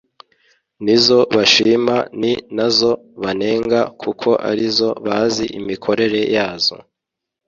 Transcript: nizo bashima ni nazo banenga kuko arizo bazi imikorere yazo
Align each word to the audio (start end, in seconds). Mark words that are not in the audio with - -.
nizo 0.83 1.19
bashima 1.35 1.97
ni 2.21 2.33
nazo 2.57 2.91
banenga 3.21 3.79
kuko 4.01 4.29
arizo 4.49 4.89
bazi 5.05 5.45
imikorere 5.59 6.21
yazo 6.35 6.77